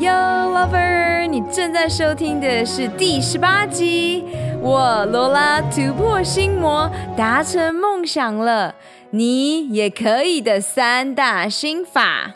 [0.00, 4.24] Yo lover，你正在收听的是第十八集。
[4.62, 8.74] 我罗拉突破心魔，达成梦想了，
[9.10, 12.32] 你也可以的三大心法。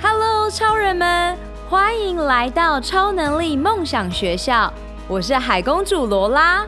[0.00, 1.36] Hello，超人们，
[1.68, 4.72] 欢迎来到超能力梦想学校。
[5.06, 6.64] 我是海公主罗拉。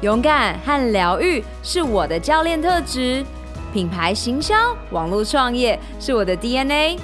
[0.00, 3.24] 勇敢和疗愈是我的教练特质，
[3.72, 6.98] 品牌行销、网络创业是我的 DNA。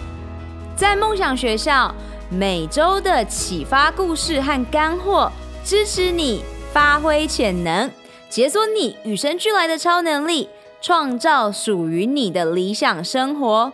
[0.78, 1.92] 在梦想学校，
[2.30, 5.28] 每周的启发故事和干货，
[5.64, 7.90] 支持你发挥潜能，
[8.30, 10.48] 解锁你与生俱来的超能力，
[10.80, 13.72] 创造属于你的理想生活。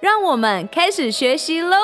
[0.00, 1.76] 让我们开始学习喽！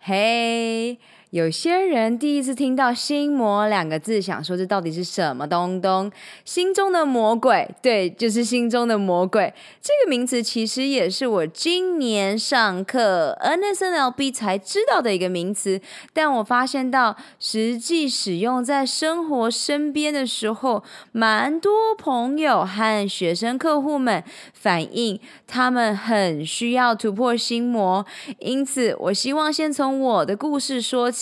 [0.00, 0.98] 嘿。
[1.30, 6.10] 有些人第一次听到“心魔”两个字，想说这到底是什么东东？
[6.42, 9.52] 心中的魔鬼，对，就是心中的魔鬼。
[9.82, 15.82] 这个名词其实也是我今年上课 NSNLB 才知道的一个名词，
[16.14, 28.06] 但我发现到实际使用在生活身边的时候，蛮多朋友和学生客户们反映，他们很需要突破心魔。
[28.38, 31.17] 因此，我希望先从我的故事说起。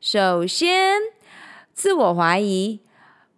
[0.00, 0.98] 首先，
[1.72, 2.80] 自我怀疑。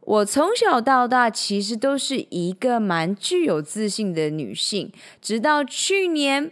[0.01, 4.91] 我从小到大其实都是一个蛮具有自信的女性，
[5.23, 6.51] 直到去年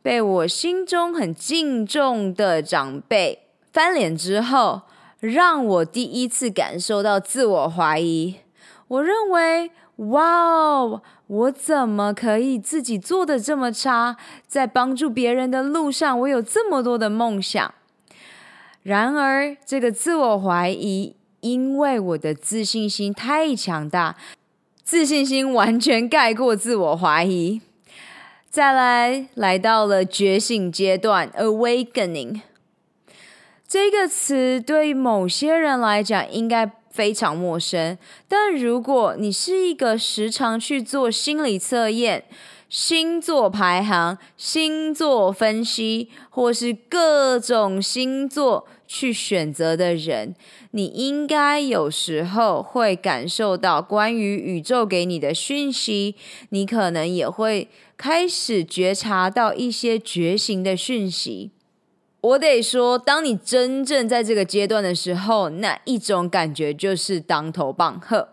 [0.00, 4.82] 被我心中很敬重的长辈翻脸之后，
[5.18, 8.36] 让我第一次感受到自我怀疑。
[8.88, 14.16] 我认为，哇哦，我怎么可以自己做的这么差？
[14.46, 17.74] 在帮助别人的路上，我有这么多的梦想。
[18.82, 24.16] 然而，这个自我怀疑，因为我的自信心太强大，
[24.82, 27.60] 自信心完全盖过自我怀疑。
[28.48, 32.40] 再来，来到了觉醒阶段 （awakening）。
[33.68, 42.24] 这个词对某些人来讲应该非常陌生，但如果你是一个时常去做心理测验，
[42.70, 50.36] 星座排行、星座分析，或是各种星座去选择的人，
[50.70, 56.14] 你应该有时候会感受到关于宇宙给你的讯息，
[56.50, 61.50] 你可能也会开始觉察到一些觉醒的讯息。
[62.20, 68.28] 我得说，当你真正在这个阶段的时候，那一种感觉就是当头棒喝。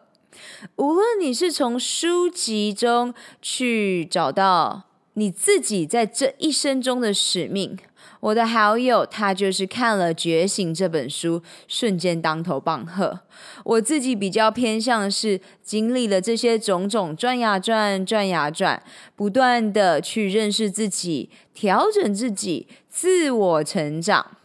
[0.77, 4.83] 无论你是从书籍中去找到
[5.13, 7.77] 你自己在这一生中的使命，
[8.19, 13.21] 我的好友他就是看了《觉醒》这本书，瞬间当头棒喝。
[13.63, 18.81] 我自己比较偏向是经历了这些种种转呀转，转呀转，
[19.15, 24.37] 不断的去认识自己，调整自己，自我成长，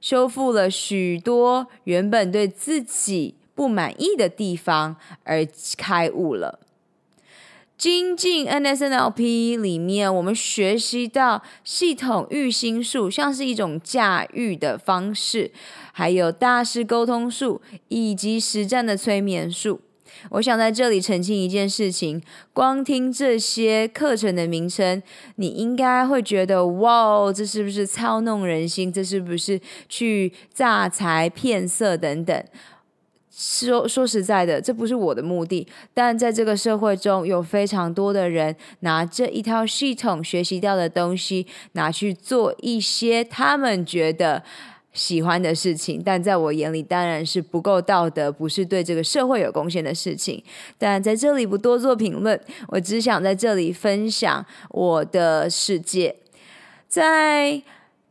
[0.00, 3.36] 修复了许多原本对自己。
[3.54, 6.60] 不满意的地方而开悟了。
[7.76, 15.50] 精进 NSNLP 里面，我们学习到系统育心术，像是一种驾驭的方式，
[15.92, 19.80] 还有大师沟通术以及实战的催眠术。
[20.30, 22.22] 我想在这里澄清一件事情：
[22.52, 25.02] 光听这些课程的名称，
[25.34, 28.92] 你应该会觉得哇，这是不是操弄人心？
[28.92, 32.44] 这是不是去诈财骗色等等？
[33.36, 35.66] 说说实在的，这不是我的目的。
[35.92, 44.44] 但在这个社会中，有非常多的人拿这一套系统学习到的东西，拿去做一些他们觉得
[44.92, 46.00] 喜欢的事情。
[46.04, 50.40] 但在我眼里，当然是不够道德，不是对这个社会有贡献的事情。
[50.78, 56.14] 但在这里不多做评论，我只想在这里分享我的世界，
[56.86, 57.62] 在。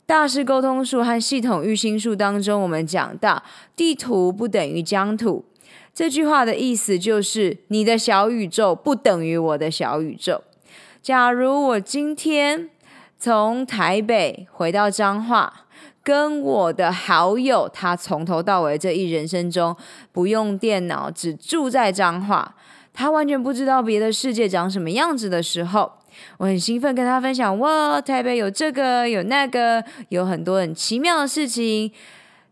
[0.06, 3.42] 大师沟通术和系统育心术当中，我们讲到
[3.74, 5.44] 地图不等于疆土。
[5.94, 10.42] 这句话的意思就是，你的小宇宙不等于我的小宇宙。
[11.00, 12.68] 假如我今天
[13.18, 15.66] 从台北回到彰化，
[16.02, 19.74] 跟我的好友他从头到尾这一人生中
[20.12, 22.54] 不用电脑，只住在彰化，
[22.92, 25.90] 他完全不知道别的世界长什么样子的时候。
[26.38, 31.92] 我很兴奋跟他分享，哇，台北有这个有那个，有很多很奇妙的事情。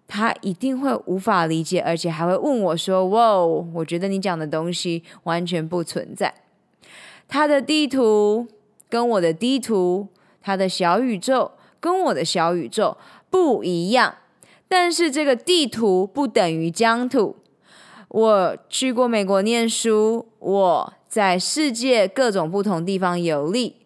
[0.09, 6.35] 他一定会无法理解，而且还会问我说：“哇，我觉得你讲的东西完全不存在。”
[7.27, 8.47] 他的地图
[8.91, 10.09] 跟我的地图，
[10.43, 12.99] 他的小宇宙跟我的小宇宙
[13.31, 14.17] 不一样，
[14.69, 17.37] 但是这个地图不等于疆土。
[18.09, 20.93] 我去过美国念书，我。
[21.13, 23.77] 在世界各种不同地方游历，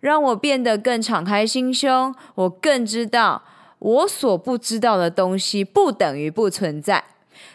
[0.00, 2.12] 让我变得更敞开心胸。
[2.34, 3.44] 我更知道，
[3.78, 7.04] 我所不知道的东西不等于不存在。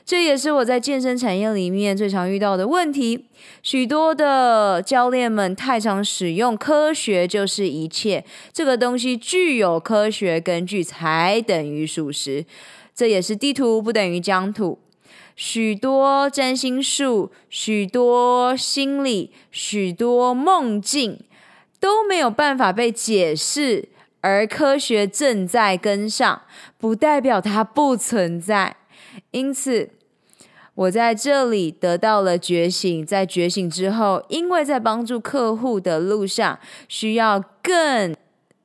[0.05, 3.25] 这也是我在健身产业里面最常遇到的问题。
[3.61, 12.45] 许多的教练们太常使用“科学就是一切”这个东西，具有科学根据才等于属实。
[12.95, 14.79] 这也是地图不等于疆土。
[15.37, 21.19] 许多占星术、许多心理、许多梦境
[21.79, 23.89] 都没有办法被解释，
[24.21, 26.41] 而科学正在跟上，
[26.79, 28.77] 不代表它不存在。
[29.29, 29.91] 因此，
[30.73, 36.57] 我在这里得到了觉醒，在觉醒之后，因为在帮助客户的路上，
[36.87, 38.15] 需要更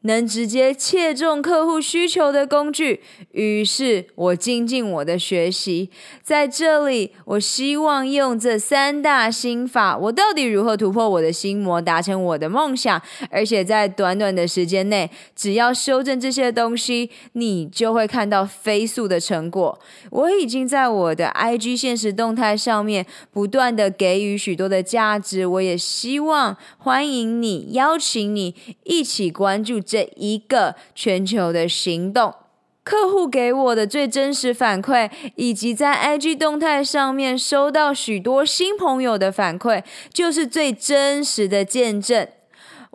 [0.02, 3.00] 能直接切中客户需求的工具，
[3.32, 5.90] 于是我精进我的学习。
[6.22, 13.00] 在这里，我希望用这三大心法，我到底如何突破我的心魔，达成我的梦想？
[13.30, 19.78] 而且在短短的时间内，只要修正这些东西，你就会看到飞速的成果。
[20.10, 29.80] 我已经在我的 IG 现实动态上面不断的给予许多的价值，我也希望欢迎你，邀请你一起关注。
[29.92, 32.34] 这一个全球的行动，
[32.82, 42.26] 客户给我的最真实反馈，以及在 IG 动态上面收到许多新朋友的反馈，就是最真实的见证。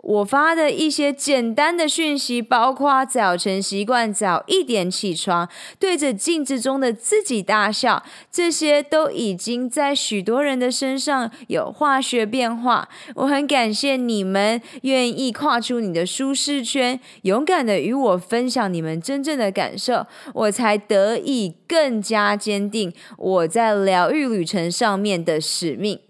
[0.08, 5.46] 我发的一些简单的讯息，包括早晨习惯早一点起床，
[5.78, 8.02] 对着镜子中的自己大笑，
[8.32, 12.88] 这些都已经在许多人的身上有化学变化。
[13.16, 26.00] 我很感谢你们愿意跨出你的舒适圈，勇敢的与我分享你们真正的感受，我才得以更加坚定我在疗愈旅程上面的使命。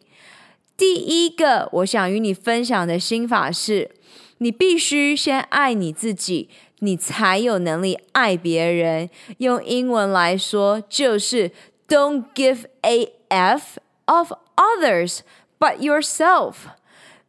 [0.79, 3.91] 第一个，我想与你分享的心法是：
[4.39, 6.49] 你必须先爱你自己，
[6.79, 9.11] 你才有能力爱别人。
[9.39, 11.51] 用英文来说，就是
[11.89, 15.19] Don't give a f of others
[15.59, 16.55] but yourself。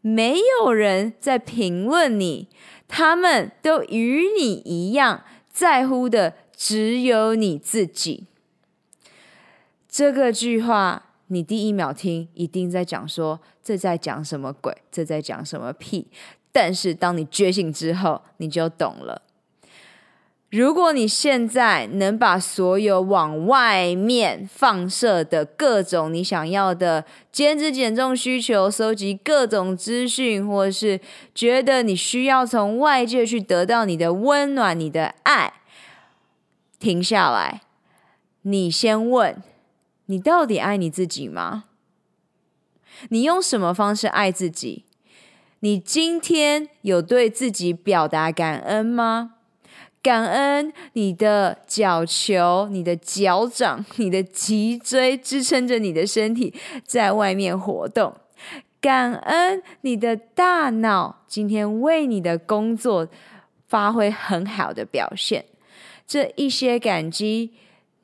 [0.01, 2.49] 没有人在评论你，
[2.87, 8.27] 他们都与你一样在乎的只有你自己。
[9.89, 11.07] 这个句话。
[11.31, 14.75] 你第一秒听一定在讲说，这在讲什么鬼？
[14.91, 16.07] 这在讲什么屁？
[16.51, 19.21] 但是当你觉醒之后，你就懂了。
[20.49, 30.99] 如果你现在能把所有往外面放射的各种你想要的减脂减重需求，收集各种资讯，或是
[31.35, 35.53] 觉得你需要从外界去得到你的温暖、你的爱，
[36.79, 37.61] 停下来，
[38.41, 39.43] 你先问。
[40.09, 41.65] 你到底爱你自己吗？
[43.09, 44.85] 你用什么方式爱自己？
[45.59, 49.35] 你今天有对自己表达感恩吗？
[50.01, 58.15] 感恩你的脚球、你的脚掌、你的脊椎支撑着你的身体在外面活动。
[58.81, 63.07] 感恩你的大脑今天为你的工作
[63.67, 65.45] 发挥很好的表现。
[66.07, 67.53] 这一些感激。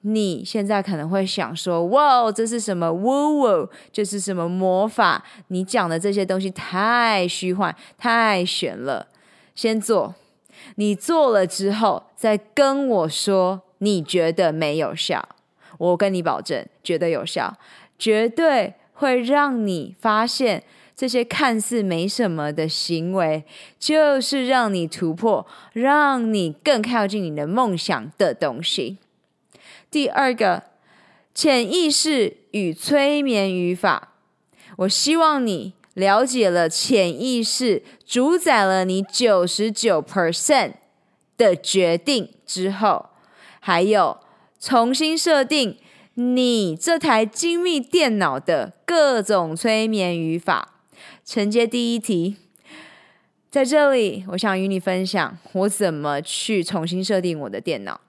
[0.07, 2.93] 你现在可能会想说：“哇，这是什么？
[2.93, 5.23] 呜呜，这是什么魔法？
[5.47, 9.07] 你讲的这些东西太虚幻、太玄了。”
[9.55, 10.13] 先做，
[10.75, 15.27] 你做了之后再跟我说你觉得没有效。
[15.79, 17.57] 我跟你保证，绝对有效，
[17.97, 20.63] 绝对会让你发现
[20.95, 23.43] 这些看似没什么的行为，
[23.79, 28.99] 就是让你突破、让你更靠近你的梦想的东西。
[29.95, 30.63] 第二个，
[31.33, 34.11] 潜意识与催眠语法。
[34.79, 40.73] 我希望你了解了潜意识主宰了你九十九 percent
[41.37, 43.05] 的决定之后，
[43.61, 44.17] 还有
[44.59, 45.77] 重新设定
[46.15, 50.73] 你这台精密电脑的各种催眠语法。
[51.23, 52.35] 承接第一题，
[53.49, 58.01] 在这里，我想与你分享我怎么去重新设定我的电脑。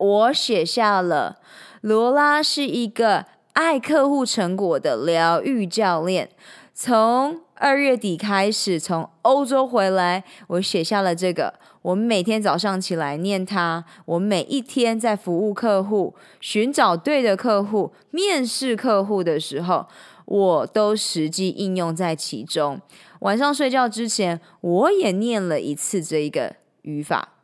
[0.00, 1.40] 我写下了，
[1.82, 6.30] 罗拉是一个爱客户成果的疗愈教练。
[6.72, 11.52] 从二月底开始，从欧洲回来，我写下了这个。
[11.82, 13.84] 我每天早上起来念它。
[14.06, 19.86] 我每一天在服务客户、寻找对的客户、面试客户的时候，
[20.24, 22.80] 我都实际应用在其中。
[23.18, 27.34] 晚上睡觉之前，我也念了一次这一个语法。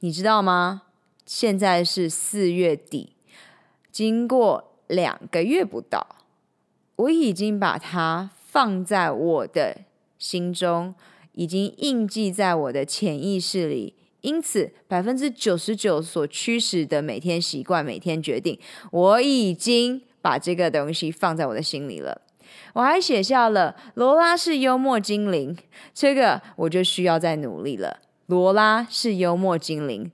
[0.00, 0.82] 你知道吗？
[1.34, 3.14] 现在是四月底，
[3.90, 6.06] 经过两个月不到，
[6.96, 9.78] 我已经把它放在我的
[10.18, 10.94] 心中，
[11.32, 13.94] 已经印记在我的潜意识里。
[14.20, 18.58] 因此，百分之九十九所驱使的每天习惯、每天决定，
[18.90, 22.20] 我已经把这个东西放在我的心里了。
[22.74, 25.56] 我还写下了罗拉是幽默精灵，
[25.94, 28.00] 这个我就需要再努力了。
[28.26, 30.12] 罗拉是幽默精灵，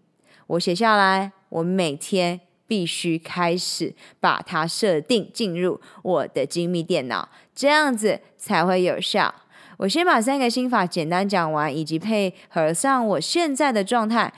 [0.48, 9.34] 我写下来，我每天必须开始把它设定进入我的精密电脑，这样子才会有效。
[9.78, 14.32] 我先把三个心法简单讲完，以及配合上我现在的状态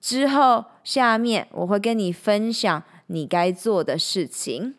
[0.00, 4.76] 之后，下面我会跟你分享你该做的事情。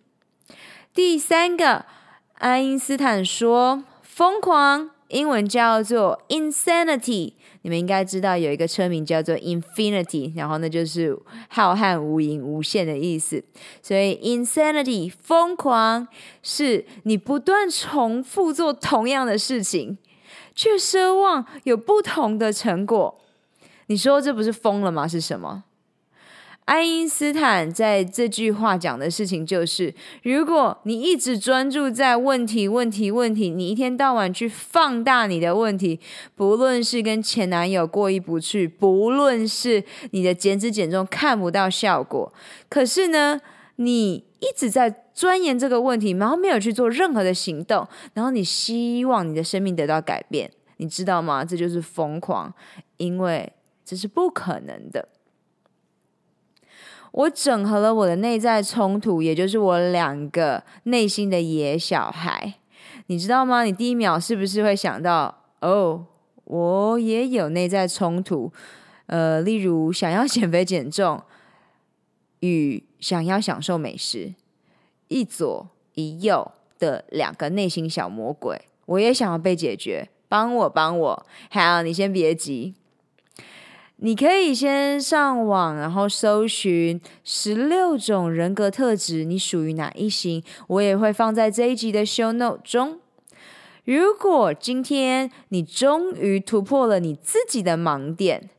[0.93, 1.85] 第三个，
[2.35, 7.33] 爱因斯坦说：“疯狂，英文叫做 insanity。”
[7.63, 11.17] 你们应该知道有一个车名叫做 infinity，然后那就是
[11.49, 13.43] 浩瀚无垠、无限的意思。
[13.81, 16.07] 所以 insanity 疯狂
[16.43, 19.97] 是你不断重复做同样的事情，
[20.53, 23.19] 却奢望有不同的成果。
[23.87, 25.07] 你说这不是疯了吗？
[25.07, 25.63] 是什么？
[26.65, 29.93] 爱因斯坦在这句话讲的事情就是：
[30.23, 35.99] 如果你一直专注在问题、问题、问题，你一天到晚去放大你的问题，
[36.33, 42.33] 不论是跟前男友过意不去，不论是你的减脂减重看不到效果，
[42.67, 43.39] 可是呢，
[43.75, 51.45] 你一直在钻研这个问题，然后没有去做任何的行动，然后你希望你的生命得到改变，你知道吗？
[51.45, 52.51] 这就是疯狂，
[52.97, 53.53] 因为
[53.85, 55.09] 这是不可能的。
[57.15, 62.55] 我整合了我的内在冲突，也就是我两个内心的野小孩，
[63.05, 63.63] 你知道吗？
[63.63, 66.05] 你第一秒是不是会想到，哦，
[66.43, 68.51] 我也有内在冲突，
[69.05, 71.23] 呃，例如想要减肥减重
[72.41, 74.33] 与想要享受美食，
[75.07, 82.75] 一左一右的两个内心小魔鬼，我也想要被解决，帮我帮我，好，你先别急。
[83.97, 90.43] 你可以先上网，然后搜寻十六种人格特质，你属于哪一型？
[90.67, 92.99] 我也会放在这一集的 show note 中。
[93.85, 98.49] 如果今天你终于突破了你自己的盲点，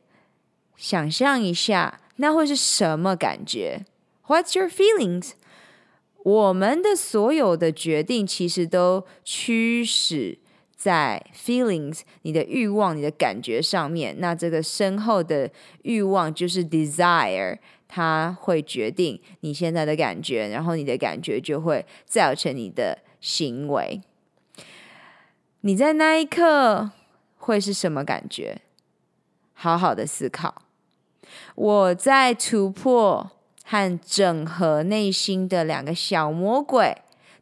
[0.75, 3.85] 想象一下，那会是什么感觉
[4.27, 5.31] ？What's your feelings？
[6.23, 10.39] 我们的所有的决定其实都驱使。
[10.77, 15.49] 在 feelings，你的欲望、你的感觉上面，那这个深厚的
[15.81, 17.57] 欲望就是 desire，
[17.87, 23.99] 它会决定你现在的感觉，然后你的感觉就会造成你的行为。
[25.61, 26.91] 你在那一刻
[27.37, 28.61] 会是什么感觉？
[29.53, 30.61] 好好的思考。
[31.55, 33.31] 我在突破
[33.63, 36.95] 和整合内心的两个小魔鬼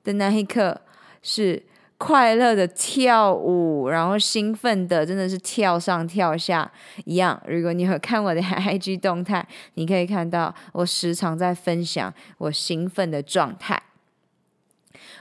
[0.05, 0.79] 的那一刻
[1.21, 1.63] 是。
[1.97, 6.69] 快乐的跳舞，然后兴奋的真的是跳上跳下
[7.05, 7.41] 一样。
[7.47, 13.81] 如果你有看我的 IG 动态，你可以看到我时常在分享我兴奋的状态。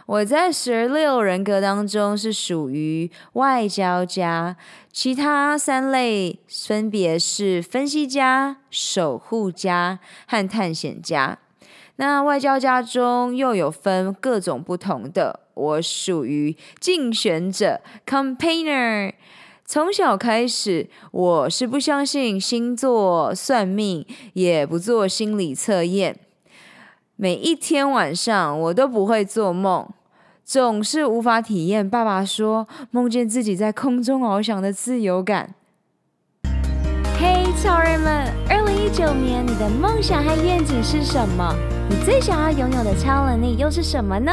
[0.07, 4.57] 我在十六人格当中是属于外交家，
[4.93, 11.39] 其他三类分别是分析家、守护家和探险家。
[11.97, 15.44] 那外交家中又有分各种不同的。
[15.55, 19.13] 我属于竞选者 （campaigner）。
[19.67, 26.19] 从小开始，我是不相信星座算命，也不做心理测验。
[27.17, 29.89] 每一天晚上，我都不会做梦，
[30.45, 35.55] 总是无法体验爸爸说梦见自己在空中翱翔的自由感。
[37.19, 38.31] 嘿，超人们！
[38.51, 41.55] 二零一九年，你的梦想和愿景是什么？
[41.89, 44.33] 你最想要拥有的超能力又是什么呢？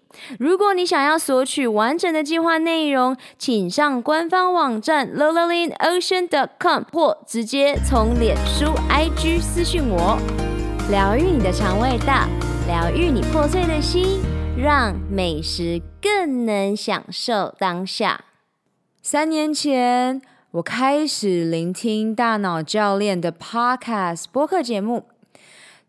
[0.39, 6.47] 如果你想要索取完整的计划内容，请上官方网站 l o l a l i n o c e a n c o
[6.73, 10.17] m 或直接从脸书 IG 私讯我。
[10.89, 12.27] 疗愈你的肠胃道，
[12.67, 14.19] 疗愈你破碎的心，
[14.57, 18.25] 让美食更能享受当下。
[19.01, 25.10] 三年前，我开始聆听大脑教练的 Podcast 播客节目。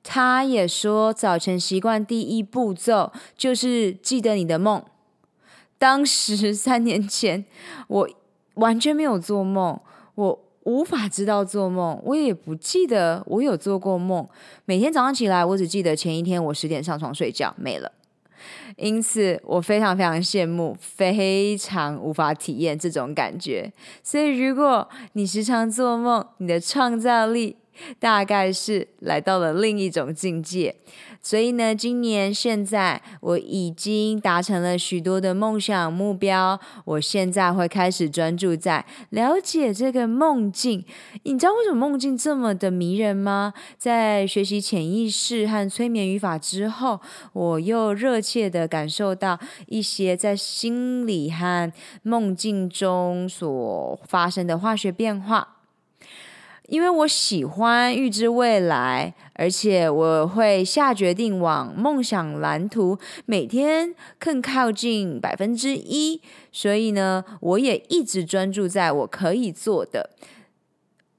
[0.03, 4.83] 他也说，早晨习惯第一步骤就是记得你的梦。
[5.79, 7.45] 当时 三年前，
[7.89, 8.09] 我
[8.55, 9.81] 完全没有做梦，
[10.15, 14.29] 我无法知道做梦，我也不记得我有做过梦。
[14.65, 17.93] 每天早上起来，我只记得前一天我十点上床睡觉，没了。
[18.77, 23.73] 因此，我非常非常羡慕，非常无法体验这种感觉。
[24.03, 27.57] 所以，如果你时常做梦，你的创造力
[27.99, 30.77] 大概是来到了另一种境界。
[31.25, 36.59] 所以呢，今年现在我已经达成了许多的梦想目标。
[36.85, 40.85] 我现在会开始专注在了解这个梦境。
[41.23, 43.55] 你知道为什么梦境这么的迷人吗？
[43.79, 47.01] 在学习潜意识和催眠语法之后，
[47.33, 51.73] 我又热切的感受到一些在心理和
[52.03, 55.62] 梦境中所发生的化学变化。
[56.69, 70.11] 因为我喜欢预知未来，而且我会下决定往梦想蓝图每天更靠近百分之一，所以呢，我也一直专注在我可以做的。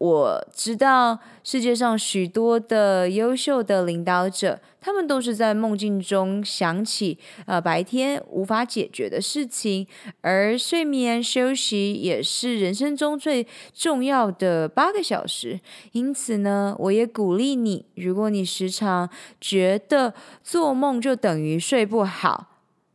[0.03, 9.87] 我知道世界上许多的优秀的领导者，他们都是在梦境中想起呃白天无法解决的事情，
[10.19, 15.61] 而睡眠休息也是人生中最重要的八个小时。
[15.93, 22.47] 因此呢，我也鼓励你，如果你时常觉得做梦就等于睡不好，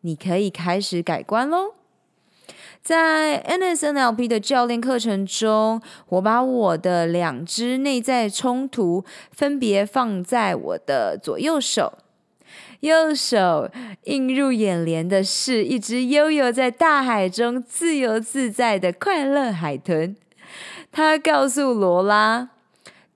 [0.03, 1.78] 你可以开始改观喽。
[2.83, 11.99] 在 NSNLP 的教练课程中，我把我的两只内在冲突分别放在我的左右手。
[12.81, 13.69] 右手
[14.05, 20.17] 映入眼帘的是一只悠游在大海中、自由自在的快乐海豚。
[20.91, 22.51] 他告诉罗拉，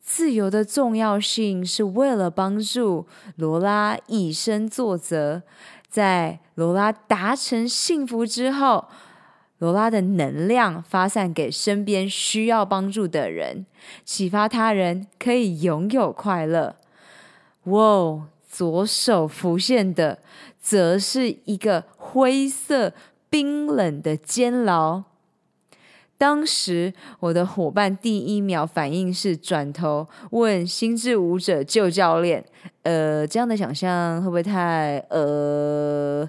[0.00, 5.43] 自由的重要性是为了帮助罗拉以身作则。
[5.89, 8.89] 在罗拉达成幸福之后，
[9.62, 13.64] 罗拉的能量发散给身边需要帮助的人，
[14.04, 16.75] 启发他人可以拥有快乐。
[17.66, 20.18] 哇，左手浮现的
[20.60, 22.92] 则是一个灰色
[23.30, 25.04] 冰冷的监牢。
[26.18, 32.44] 当时我的伙伴第一秒反应是转头问心智舞者旧教练
[32.82, 34.98] ：“呃，这样的想象会不会太……
[35.10, 36.28] 呃？”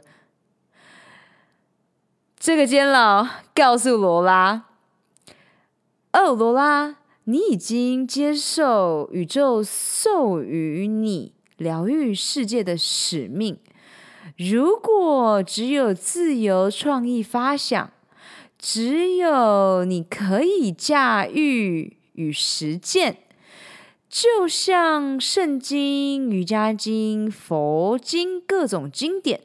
[2.45, 3.25] 这个监牢
[3.56, 4.65] 告诉罗拉
[6.12, 13.58] ：“哦，罗拉，你已经接受宇宙授予你疗愈世界的使命。
[14.36, 17.89] 如果只有自由创意发想，
[18.60, 23.19] 只有你可以驾驭与实践，
[24.10, 29.39] 就像圣经、瑜伽经、佛经各种经典。”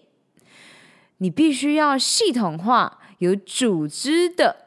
[1.19, 4.67] 你必须要系统化、有组织的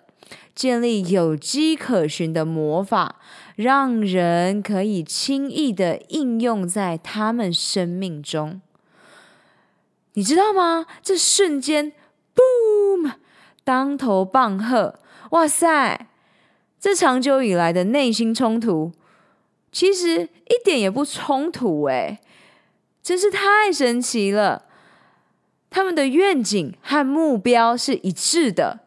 [0.54, 3.16] 建立有迹可循的魔法，
[3.56, 8.62] 让人可以轻易的应用在他们生命中。
[10.14, 10.86] 你知道吗？
[11.02, 11.94] 这瞬间
[12.36, 13.14] ，boom，
[13.64, 15.00] 当头棒喝！
[15.30, 16.08] 哇塞，
[16.78, 18.92] 这长久以来的内心冲突，
[19.72, 22.20] 其实一点也不冲突诶，
[23.02, 24.66] 真是太神奇了。
[25.72, 28.82] 他们的愿景和目标是一致的。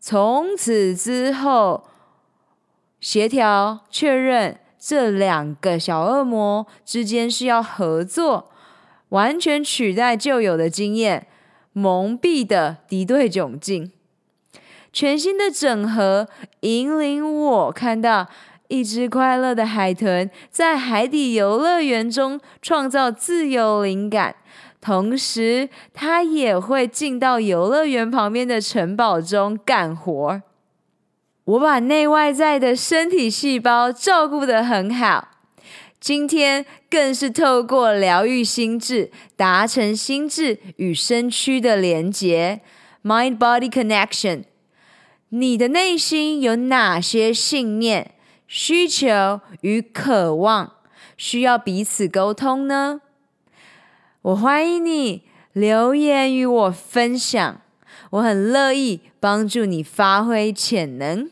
[0.00, 1.84] 从此之后，
[3.00, 8.50] 协调确认这两个小恶魔之间是要合作，
[9.10, 11.28] 完全取代旧有的经验，
[11.72, 13.92] 蒙蔽的敌对窘境。
[14.92, 16.28] 全新的整合
[16.60, 18.28] 引领我看到
[18.68, 24.36] 一只快乐的海豚在海底游乐园中创造自由灵感。
[24.86, 30.42] 同时，他也会进到游乐园旁边的城堡中干活。
[31.42, 35.26] 我把内外在的身体细胞照顾得很好。
[35.98, 42.60] 今天更是透过疗愈心智，达成心智与身躯的连结
[43.02, 44.44] （Mind-Body Connection）。
[45.30, 48.12] 你的内心有哪些信念、
[48.46, 50.74] 需求与渴望，
[51.16, 53.00] 需要彼此沟通呢？
[54.26, 57.60] 我欢迎你留言与我分享，
[58.10, 61.30] 我很乐意帮助你发挥潜能。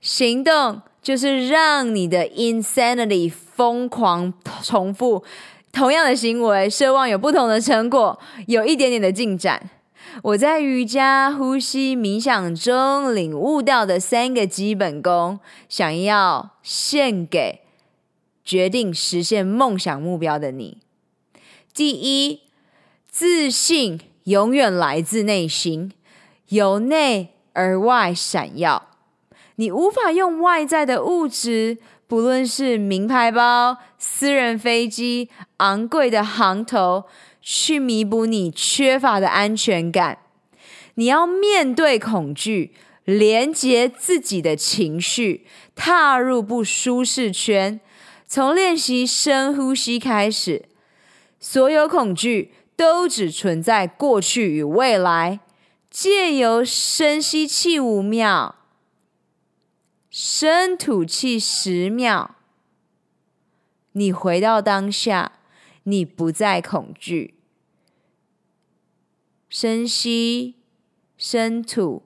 [0.00, 4.32] 行动就是让你的 insanity 疯狂
[4.62, 5.24] 重复
[5.72, 9.70] 同样的行为，奢望有不同的成果，有一点点的进展。
[10.22, 17.62] 我在瑜伽、呼吸、冥想中领悟到的三个基本功，想要献给
[18.44, 20.78] 决定实现梦想目标的你。
[21.74, 22.40] 第一，
[23.08, 25.92] 自信永远来自内心，
[26.48, 28.90] 由内而外闪耀。
[29.56, 37.04] 你无法用外在的物质，不论是名牌包、私人飞机、昂贵的行头，
[37.40, 40.18] 去弥补你缺乏的安全感。
[40.96, 42.74] 你要面对恐惧，
[43.06, 47.80] 连接自己的情绪，踏入不舒适圈。
[48.26, 50.66] 从练习深呼吸开始，
[51.42, 55.40] 所有恐惧都只存在过去与未来。
[55.90, 58.54] 借由深吸气五秒。
[60.08, 62.36] 深吐气十秒，
[63.92, 65.40] 你回到当下，
[65.82, 67.34] 你不再恐惧。
[69.50, 70.54] 深吸，
[71.18, 72.04] 深吐，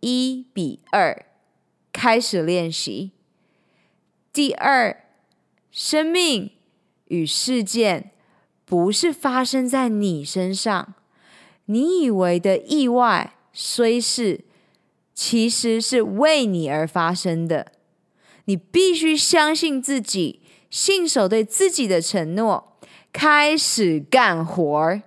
[0.00, 1.26] 一比二，
[1.92, 3.10] 开始练习。
[4.32, 5.04] 第二，
[5.70, 6.52] 生命
[7.08, 8.12] 与事件
[8.64, 10.94] 不是发生在你身上，
[11.66, 14.44] 你以为的意外虽是。
[15.16, 17.70] 其实是为你而发生的，
[18.46, 22.76] 你必须相信自己，信守对自己的承诺，
[23.12, 25.02] 开始干活儿。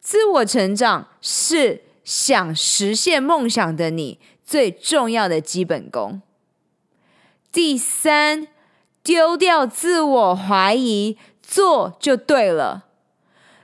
[0.00, 6.22] 自我成长是想实现梦想的你最重要的基本功。
[7.50, 8.46] 第三，
[9.02, 11.18] 丢掉自我怀疑，
[11.50, 12.84] 做就对了。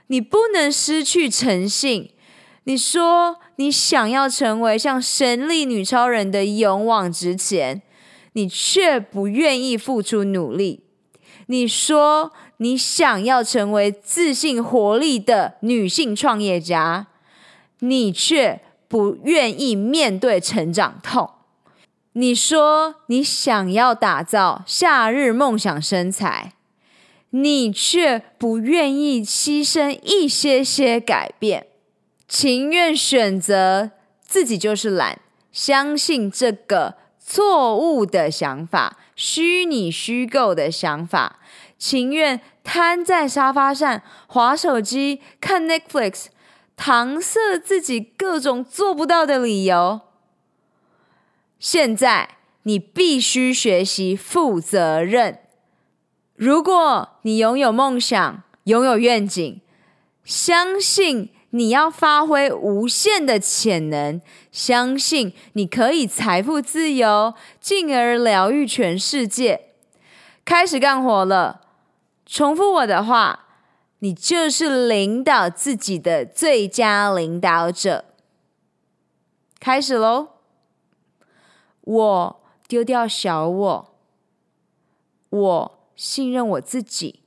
[0.07, 2.11] 你不能失去诚信。
[2.65, 7.81] 你说你想要成为像神力女超人的勇往直前，
[8.33, 10.83] 你却不愿意付出努力。
[11.45, 17.07] 你说你想要成为自信活力的女性创业家，
[17.79, 21.29] 你却不愿意面对成长痛。
[22.11, 26.51] 你说你想要打造夏日梦想身材，
[27.31, 31.67] 你却不愿意牺牲一些些改变。
[32.27, 35.19] 情愿选择自己就是懒，
[35.51, 41.39] 相信这个错误的想法，虚拟虚构的想法，
[41.77, 46.25] 情愿瘫在沙发上滑手机、看 Netflix，
[46.77, 50.01] 搪塞自己各种做不到的理由。
[51.59, 55.39] 现在你必须学习负责任。
[56.37, 59.59] 如果你拥有梦想，拥有愿景，
[60.23, 61.29] 相信。
[61.51, 64.21] 你要发挥无限的潜能，
[64.51, 69.69] 相信你可以财富自由，进而疗愈全世界。
[70.43, 71.61] 开始干活了，
[72.25, 73.45] 重复我的话，
[73.99, 78.03] 你就是领导自己的最佳领导者。
[79.57, 80.27] 开始喽！
[81.81, 83.95] 我丢掉小我，
[85.29, 87.21] 我信任我自己，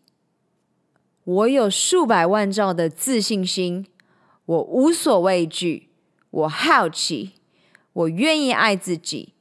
[1.24, 3.86] 我有数百万兆的自信心。
[4.46, 5.90] 我无所畏惧，
[6.30, 7.32] 我好奇，
[7.92, 9.34] 我愿意爱自己，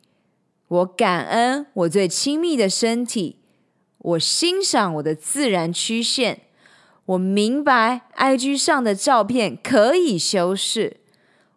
[0.68, 3.38] 我感恩我最亲密的身体，
[3.98, 6.42] 我欣赏我的自然曲线，
[7.06, 10.98] 我明白 IG 上的照片可以修饰，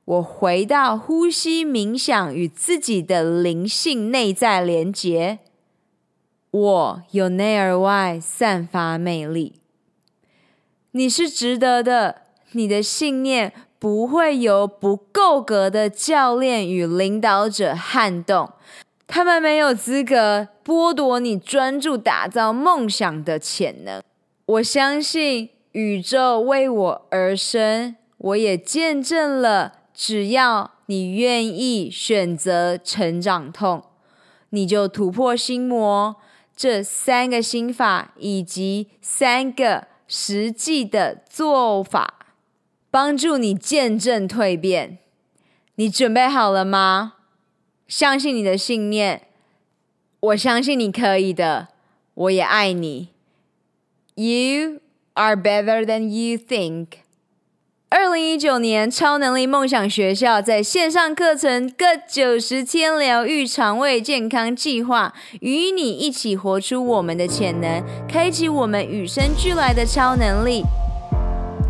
[0.07, 5.41] 我回到呼吸冥想与自己的灵性内在连结，
[6.53, 9.55] 我由内而外散发魅力，
[10.91, 12.23] 你是值得的。
[12.55, 18.51] 你的信念不会由不够格的教练与领导者撼动，
[19.07, 24.03] 他们没有资格剥夺你专注打造梦想的潜能。
[24.45, 33.85] 我相信宇宙为我而生，我也见证了，只要你愿意选择成长痛，
[34.51, 36.17] 你就突破心魔。
[36.57, 42.19] 这三个心法以及三个实际的做法。
[42.91, 44.99] 帮助你见证蜕变，
[45.77, 47.15] 你准备好了吗？
[47.89, 49.29] 相信你的信念，
[50.21, 51.69] 我相信你可以的，
[52.13, 53.09] 我也爱你。
[54.15, 54.81] You
[55.15, 57.02] are better than you think。
[57.95, 70.65] 二零一九年超能力梦想学校在线上课程各九十天疗愈肠胃健康计划，与你一起活出我们的潜能，开启我们与生俱来的超能力。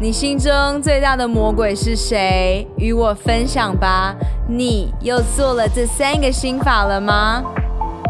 [0.00, 2.68] 你心中最大的魔鬼是谁？
[2.76, 4.14] 与我分享吧。
[4.48, 7.42] 你又做了这三个心法了吗？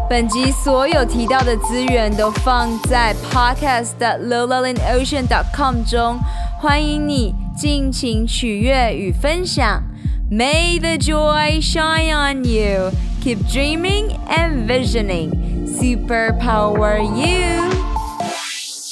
[0.07, 6.19] 本集所有提到的资源都放在 podcast.lolalinocean.com 中，
[6.61, 9.82] 欢迎你尽情取悦与分享。
[10.30, 12.90] May the joy shine on you.
[13.22, 15.30] Keep dreaming and visioning.
[15.66, 17.64] Superpower you.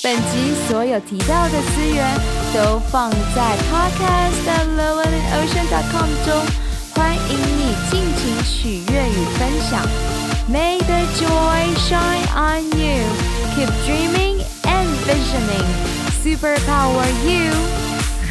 [0.03, 2.07] 本集所有提到的资源
[2.55, 6.47] 都放在 podcast 的 lovelandocean.com 中，
[6.95, 9.85] 欢迎你尽情取悦与分享。
[10.49, 13.03] May the joy shine on you.
[13.57, 15.67] Keep dreaming and visioning.
[16.23, 17.80] Superpower you.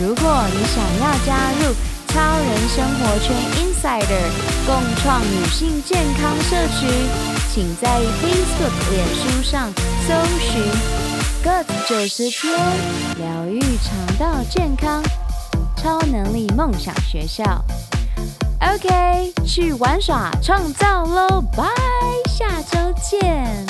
[0.00, 1.74] 如果你想要加入
[2.08, 4.30] 超人生活圈 Insider
[4.66, 6.86] 共创女性健康社区，
[7.52, 9.70] 请在 Facebook、脸书上
[10.08, 10.62] 搜寻
[11.44, 12.50] “Good 九十天
[13.18, 15.02] 疗愈肠道健康
[15.76, 17.62] 超能力梦想学校”。
[18.60, 21.42] OK，去玩耍创造喽！
[21.54, 21.64] 拜，
[22.26, 23.69] 下周见。